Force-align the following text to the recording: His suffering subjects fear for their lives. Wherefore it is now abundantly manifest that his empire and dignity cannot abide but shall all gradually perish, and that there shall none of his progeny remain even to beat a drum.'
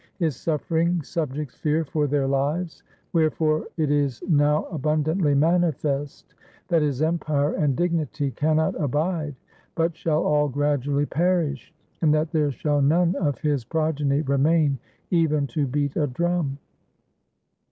His 0.17 0.35
suffering 0.35 1.03
subjects 1.03 1.53
fear 1.53 1.85
for 1.85 2.07
their 2.07 2.25
lives. 2.25 2.81
Wherefore 3.13 3.65
it 3.77 3.91
is 3.91 4.23
now 4.27 4.63
abundantly 4.71 5.35
manifest 5.35 6.33
that 6.69 6.81
his 6.81 7.03
empire 7.03 7.53
and 7.53 7.75
dignity 7.75 8.31
cannot 8.31 8.73
abide 8.81 9.35
but 9.75 9.95
shall 9.95 10.23
all 10.23 10.49
gradually 10.49 11.05
perish, 11.05 11.71
and 12.01 12.11
that 12.15 12.31
there 12.31 12.49
shall 12.49 12.81
none 12.81 13.15
of 13.17 13.37
his 13.41 13.63
progeny 13.63 14.21
remain 14.23 14.79
even 15.11 15.45
to 15.45 15.67
beat 15.67 15.95
a 15.95 16.07
drum.' 16.07 16.57